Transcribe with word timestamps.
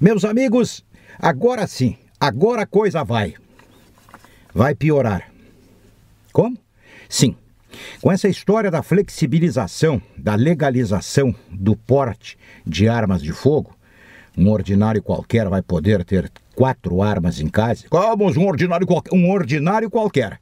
Meus 0.00 0.24
amigos, 0.24 0.84
agora 1.18 1.66
sim, 1.66 1.96
agora 2.18 2.62
a 2.62 2.66
coisa 2.66 3.04
vai. 3.04 3.34
Vai 4.52 4.74
piorar. 4.74 5.30
Como? 6.32 6.58
Sim. 7.08 7.36
Com 8.00 8.10
essa 8.10 8.28
história 8.28 8.70
da 8.70 8.82
flexibilização, 8.82 10.02
da 10.16 10.34
legalização 10.34 11.34
do 11.50 11.76
porte 11.76 12.36
de 12.66 12.88
armas 12.88 13.22
de 13.22 13.32
fogo, 13.32 13.76
um 14.36 14.50
ordinário 14.50 15.02
qualquer 15.02 15.48
vai 15.48 15.62
poder 15.62 16.04
ter 16.04 16.30
quatro 16.54 17.00
armas 17.02 17.38
em 17.40 17.48
casa. 17.48 17.86
Como 17.88 18.24
um 18.24 18.46
ordinário 18.46 18.86
qualquer? 18.86 19.14
Um 19.14 19.30
ordinário 19.30 19.88
qualquer. 19.88 20.40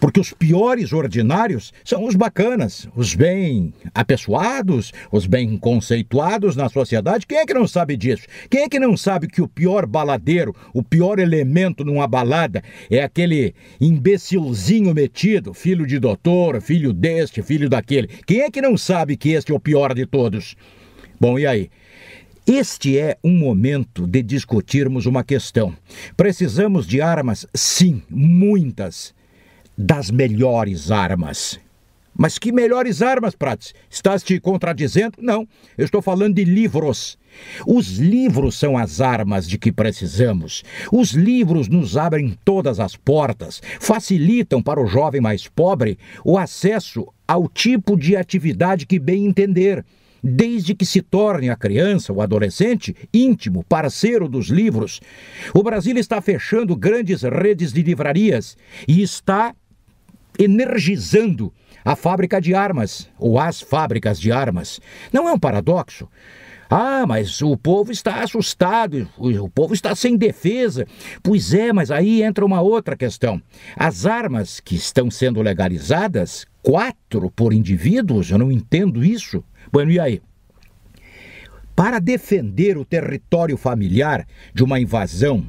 Porque 0.00 0.20
os 0.20 0.32
piores 0.32 0.92
ordinários 0.92 1.72
são 1.84 2.04
os 2.04 2.14
bacanas, 2.14 2.88
os 2.94 3.14
bem 3.14 3.72
apessoados, 3.94 4.92
os 5.10 5.26
bem 5.26 5.56
conceituados 5.56 6.56
na 6.56 6.68
sociedade. 6.68 7.26
Quem 7.26 7.38
é 7.38 7.46
que 7.46 7.54
não 7.54 7.66
sabe 7.66 7.96
disso? 7.96 8.26
Quem 8.50 8.62
é 8.62 8.68
que 8.68 8.78
não 8.78 8.96
sabe 8.96 9.28
que 9.28 9.42
o 9.42 9.48
pior 9.48 9.86
baladeiro, 9.86 10.54
o 10.72 10.82
pior 10.82 11.18
elemento 11.18 11.84
numa 11.84 12.06
balada 12.06 12.62
é 12.90 13.02
aquele 13.02 13.54
imbecilzinho 13.80 14.92
metido, 14.94 15.54
filho 15.54 15.86
de 15.86 15.98
doutor, 15.98 16.60
filho 16.60 16.92
deste, 16.92 17.42
filho 17.42 17.68
daquele? 17.68 18.08
Quem 18.26 18.40
é 18.40 18.50
que 18.50 18.60
não 18.60 18.76
sabe 18.76 19.16
que 19.16 19.30
este 19.30 19.52
é 19.52 19.54
o 19.54 19.60
pior 19.60 19.94
de 19.94 20.06
todos? 20.06 20.56
Bom, 21.20 21.38
e 21.38 21.46
aí? 21.46 21.70
Este 22.46 22.98
é 22.98 23.16
um 23.24 23.32
momento 23.32 24.06
de 24.06 24.22
discutirmos 24.22 25.06
uma 25.06 25.24
questão. 25.24 25.74
Precisamos 26.14 26.86
de 26.86 27.00
armas? 27.00 27.46
Sim, 27.54 28.02
muitas 28.10 29.14
das 29.76 30.10
melhores 30.10 30.90
armas. 30.90 31.60
Mas 32.16 32.38
que 32.38 32.52
melhores 32.52 33.02
armas, 33.02 33.34
Prates? 33.34 33.74
Estás 33.90 34.22
te 34.22 34.38
contradizendo? 34.38 35.18
Não, 35.20 35.48
eu 35.76 35.84
estou 35.84 36.00
falando 36.00 36.36
de 36.36 36.44
livros. 36.44 37.18
Os 37.66 37.98
livros 37.98 38.56
são 38.56 38.78
as 38.78 39.00
armas 39.00 39.48
de 39.48 39.58
que 39.58 39.72
precisamos. 39.72 40.62
Os 40.92 41.10
livros 41.10 41.66
nos 41.66 41.96
abrem 41.96 42.38
todas 42.44 42.78
as 42.78 42.94
portas, 42.94 43.60
facilitam 43.80 44.62
para 44.62 44.80
o 44.80 44.86
jovem 44.86 45.20
mais 45.20 45.48
pobre 45.48 45.98
o 46.24 46.38
acesso 46.38 47.06
ao 47.26 47.48
tipo 47.48 47.96
de 47.96 48.16
atividade 48.16 48.86
que 48.86 49.00
bem 49.00 49.26
entender 49.26 49.84
desde 50.22 50.74
que 50.74 50.86
se 50.86 51.02
torne 51.02 51.50
a 51.50 51.56
criança 51.56 52.10
ou 52.10 52.22
adolescente 52.22 52.96
íntimo, 53.12 53.62
parceiro 53.68 54.26
dos 54.26 54.46
livros. 54.46 55.00
O 55.52 55.62
Brasil 55.62 55.98
está 55.98 56.20
fechando 56.22 56.74
grandes 56.74 57.22
redes 57.22 57.72
de 57.74 57.82
livrarias 57.82 58.56
e 58.88 59.02
está 59.02 59.54
energizando 60.38 61.52
a 61.84 61.94
fábrica 61.94 62.40
de 62.40 62.54
armas, 62.54 63.10
ou 63.18 63.38
as 63.38 63.60
fábricas 63.60 64.18
de 64.18 64.32
armas. 64.32 64.80
Não 65.12 65.28
é 65.28 65.32
um 65.32 65.38
paradoxo? 65.38 66.08
Ah, 66.70 67.04
mas 67.06 67.42
o 67.42 67.56
povo 67.56 67.92
está 67.92 68.22
assustado, 68.22 69.06
o 69.18 69.48
povo 69.48 69.74
está 69.74 69.94
sem 69.94 70.16
defesa. 70.16 70.86
Pois 71.22 71.52
é, 71.52 71.72
mas 71.72 71.90
aí 71.90 72.22
entra 72.22 72.44
uma 72.44 72.62
outra 72.62 72.96
questão. 72.96 73.40
As 73.76 74.06
armas 74.06 74.60
que 74.60 74.74
estão 74.74 75.10
sendo 75.10 75.42
legalizadas, 75.42 76.46
quatro 76.62 77.30
por 77.30 77.52
indivíduos, 77.52 78.30
eu 78.30 78.38
não 78.38 78.50
entendo 78.50 79.04
isso. 79.04 79.44
Bueno, 79.70 79.90
e 79.90 80.00
aí? 80.00 80.22
Para 81.76 81.98
defender 81.98 82.78
o 82.78 82.84
território 82.84 83.56
familiar 83.56 84.26
de 84.54 84.64
uma 84.64 84.80
invasão 84.80 85.44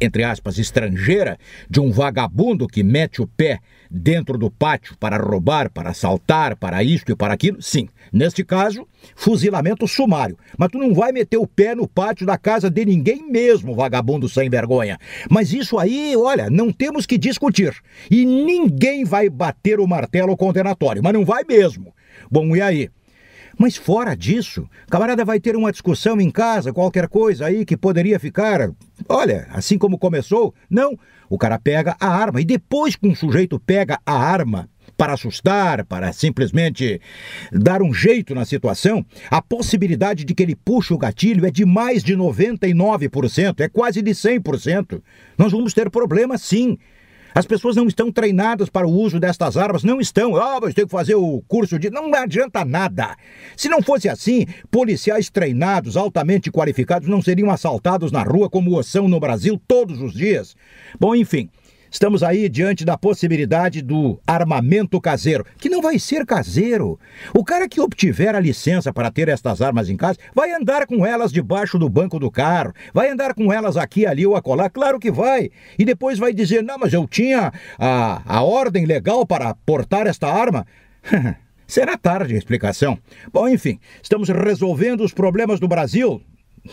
entre 0.00 0.24
aspas, 0.24 0.58
estrangeira, 0.58 1.38
de 1.68 1.80
um 1.80 1.90
vagabundo 1.90 2.66
que 2.66 2.82
mete 2.82 3.22
o 3.22 3.26
pé 3.26 3.60
dentro 3.90 4.36
do 4.36 4.50
pátio 4.50 4.96
para 4.98 5.16
roubar, 5.16 5.70
para 5.70 5.90
assaltar, 5.90 6.56
para 6.56 6.82
isto 6.82 7.12
e 7.12 7.16
para 7.16 7.34
aquilo, 7.34 7.62
sim. 7.62 7.88
Neste 8.12 8.44
caso, 8.44 8.86
fuzilamento 9.14 9.86
sumário. 9.88 10.38
Mas 10.58 10.70
tu 10.70 10.78
não 10.78 10.94
vai 10.94 11.12
meter 11.12 11.38
o 11.38 11.46
pé 11.46 11.74
no 11.74 11.88
pátio 11.88 12.26
da 12.26 12.36
casa 12.36 12.70
de 12.70 12.84
ninguém 12.84 13.28
mesmo, 13.30 13.74
vagabundo 13.74 14.28
sem 14.28 14.50
vergonha. 14.50 14.98
Mas 15.30 15.52
isso 15.52 15.78
aí, 15.78 16.14
olha, 16.16 16.50
não 16.50 16.72
temos 16.72 17.06
que 17.06 17.16
discutir. 17.18 17.74
E 18.10 18.24
ninguém 18.24 19.04
vai 19.04 19.28
bater 19.28 19.80
o 19.80 19.86
martelo 19.86 20.36
condenatório, 20.36 21.02
mas 21.02 21.12
não 21.12 21.24
vai 21.24 21.42
mesmo. 21.44 21.94
Bom, 22.30 22.54
e 22.54 22.60
aí? 22.60 22.90
Mas 23.58 23.76
fora 23.76 24.14
disso, 24.14 24.68
camarada 24.90 25.24
vai 25.24 25.40
ter 25.40 25.56
uma 25.56 25.72
discussão 25.72 26.20
em 26.20 26.30
casa, 26.30 26.72
qualquer 26.72 27.08
coisa 27.08 27.46
aí 27.46 27.64
que 27.64 27.76
poderia 27.76 28.20
ficar, 28.20 28.70
olha, 29.08 29.46
assim 29.50 29.78
como 29.78 29.98
começou. 29.98 30.54
Não, 30.68 30.98
o 31.28 31.38
cara 31.38 31.58
pega 31.58 31.96
a 31.98 32.08
arma 32.08 32.40
e 32.40 32.44
depois 32.44 32.96
que 32.96 33.06
um 33.06 33.14
sujeito 33.14 33.58
pega 33.58 33.98
a 34.04 34.12
arma 34.12 34.68
para 34.96 35.12
assustar, 35.12 35.84
para 35.84 36.12
simplesmente 36.12 37.00
dar 37.52 37.82
um 37.82 37.92
jeito 37.92 38.34
na 38.34 38.44
situação, 38.44 39.04
a 39.30 39.42
possibilidade 39.42 40.24
de 40.24 40.34
que 40.34 40.42
ele 40.42 40.56
puxe 40.56 40.94
o 40.94 40.98
gatilho 40.98 41.46
é 41.46 41.50
de 41.50 41.64
mais 41.64 42.02
de 42.02 42.16
99%, 42.16 43.60
é 43.60 43.68
quase 43.68 44.00
de 44.00 44.10
100%. 44.12 45.02
Nós 45.36 45.52
vamos 45.52 45.74
ter 45.74 45.90
problemas 45.90 46.42
sim. 46.42 46.78
As 47.36 47.44
pessoas 47.44 47.76
não 47.76 47.86
estão 47.86 48.10
treinadas 48.10 48.70
para 48.70 48.86
o 48.86 48.90
uso 48.90 49.20
destas 49.20 49.58
armas, 49.58 49.84
não 49.84 50.00
estão. 50.00 50.36
Ah, 50.36 50.58
mas 50.58 50.72
tem 50.72 50.86
que 50.86 50.90
fazer 50.90 51.16
o 51.16 51.42
curso 51.46 51.78
de. 51.78 51.90
Não 51.90 52.10
adianta 52.14 52.64
nada. 52.64 53.14
Se 53.54 53.68
não 53.68 53.82
fosse 53.82 54.08
assim, 54.08 54.46
policiais 54.70 55.28
treinados, 55.28 55.98
altamente 55.98 56.50
qualificados, 56.50 57.06
não 57.06 57.20
seriam 57.20 57.50
assaltados 57.50 58.10
na 58.10 58.22
rua 58.22 58.48
como 58.48 58.74
o 58.74 58.82
são 58.82 59.06
no 59.06 59.20
Brasil 59.20 59.60
todos 59.68 60.00
os 60.00 60.14
dias. 60.14 60.56
Bom, 60.98 61.14
enfim. 61.14 61.50
Estamos 61.90 62.22
aí 62.22 62.48
diante 62.48 62.84
da 62.84 62.98
possibilidade 62.98 63.80
do 63.82 64.18
armamento 64.26 65.00
caseiro, 65.00 65.46
que 65.58 65.68
não 65.68 65.80
vai 65.80 65.98
ser 65.98 66.26
caseiro. 66.26 66.98
O 67.34 67.44
cara 67.44 67.68
que 67.68 67.80
obtiver 67.80 68.34
a 68.34 68.40
licença 68.40 68.92
para 68.92 69.10
ter 69.10 69.28
estas 69.28 69.62
armas 69.62 69.88
em 69.88 69.96
casa 69.96 70.18
vai 70.34 70.52
andar 70.52 70.86
com 70.86 71.06
elas 71.06 71.32
debaixo 71.32 71.78
do 71.78 71.88
banco 71.88 72.18
do 72.18 72.30
carro, 72.30 72.72
vai 72.92 73.10
andar 73.10 73.34
com 73.34 73.52
elas 73.52 73.76
aqui, 73.76 74.06
ali 74.06 74.26
ou 74.26 74.36
acolá, 74.36 74.68
claro 74.68 74.98
que 74.98 75.10
vai. 75.10 75.50
E 75.78 75.84
depois 75.84 76.18
vai 76.18 76.32
dizer: 76.32 76.62
não, 76.62 76.78
mas 76.78 76.92
eu 76.92 77.06
tinha 77.06 77.52
a, 77.78 78.22
a 78.24 78.42
ordem 78.42 78.84
legal 78.84 79.26
para 79.26 79.54
portar 79.54 80.06
esta 80.06 80.28
arma. 80.28 80.66
Será 81.66 81.96
tarde 81.96 82.34
a 82.34 82.38
explicação. 82.38 82.96
Bom, 83.32 83.48
enfim, 83.48 83.80
estamos 84.00 84.28
resolvendo 84.28 85.02
os 85.02 85.12
problemas 85.12 85.58
do 85.58 85.66
Brasil 85.66 86.22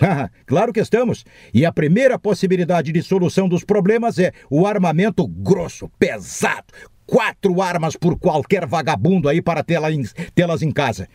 claro 0.46 0.72
que 0.72 0.80
estamos. 0.80 1.24
E 1.52 1.64
a 1.64 1.72
primeira 1.72 2.18
possibilidade 2.18 2.92
de 2.92 3.02
solução 3.02 3.48
dos 3.48 3.64
problemas 3.64 4.18
é 4.18 4.32
o 4.50 4.66
armamento 4.66 5.26
grosso, 5.26 5.90
pesado. 5.98 6.66
Quatro 7.06 7.60
armas 7.60 7.96
por 7.96 8.18
qualquer 8.18 8.66
vagabundo 8.66 9.28
aí 9.28 9.42
para 9.42 9.62
tê-las 9.62 10.62
em 10.62 10.70
casa. 10.70 11.08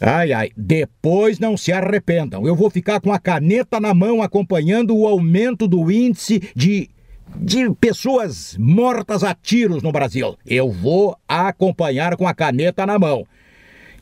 Ai, 0.00 0.32
ai, 0.32 0.50
depois 0.56 1.38
não 1.38 1.56
se 1.56 1.72
arrependam. 1.72 2.46
Eu 2.46 2.56
vou 2.56 2.70
ficar 2.70 3.00
com 3.00 3.12
a 3.12 3.18
caneta 3.18 3.78
na 3.78 3.94
mão 3.94 4.22
acompanhando 4.22 4.96
o 4.96 5.06
aumento 5.06 5.68
do 5.68 5.90
índice 5.90 6.42
de 6.56 6.90
de 7.36 7.70
pessoas 7.74 8.56
mortas 8.58 9.24
a 9.24 9.34
tiros 9.34 9.82
no 9.82 9.92
Brasil. 9.92 10.36
Eu 10.44 10.70
vou 10.70 11.16
acompanhar 11.26 12.16
com 12.16 12.26
a 12.26 12.34
caneta 12.34 12.84
na 12.84 12.98
mão. 12.98 13.26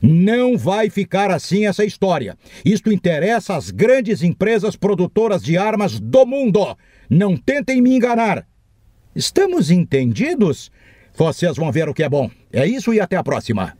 Não 0.02 0.56
vai 0.56 0.88
ficar 0.88 1.30
assim 1.30 1.66
essa 1.66 1.84
história. 1.84 2.36
Isto 2.64 2.90
interessa 2.90 3.54
às 3.54 3.70
grandes 3.70 4.22
empresas 4.22 4.76
produtoras 4.76 5.42
de 5.42 5.58
armas 5.58 6.00
do 6.00 6.24
mundo. 6.24 6.76
Não 7.08 7.36
tentem 7.36 7.82
me 7.82 7.94
enganar. 7.94 8.46
Estamos 9.14 9.70
entendidos? 9.70 10.70
Vocês 11.14 11.56
vão 11.56 11.70
ver 11.70 11.88
o 11.88 11.94
que 11.94 12.02
é 12.02 12.08
bom. 12.08 12.30
É 12.52 12.66
isso 12.66 12.94
e 12.94 13.00
até 13.00 13.16
a 13.16 13.22
próxima. 13.22 13.76